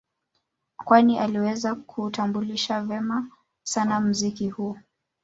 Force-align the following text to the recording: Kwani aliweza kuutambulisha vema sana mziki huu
Kwani 0.85 1.19
aliweza 1.19 1.75
kuutambulisha 1.75 2.81
vema 2.81 3.29
sana 3.63 3.99
mziki 3.99 4.49
huu 4.49 4.77